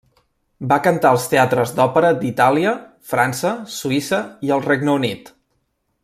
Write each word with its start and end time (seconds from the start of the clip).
Va 0.69 0.77
cantar 0.87 1.09
als 1.15 1.25
teatres 1.33 1.73
d'òpera 1.79 2.09
d'Itàlia, 2.23 2.73
França, 3.13 3.51
Suïssa 3.77 4.23
i 4.49 4.55
el 4.57 4.65
Regne 4.69 4.95
Unit. 4.99 5.35